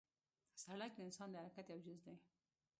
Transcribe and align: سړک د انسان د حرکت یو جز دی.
سړک 0.63 0.91
د 0.95 0.99
انسان 1.05 1.27
د 1.31 1.35
حرکت 1.43 1.65
یو 1.71 1.81
جز 1.85 1.99
دی. 2.05 2.15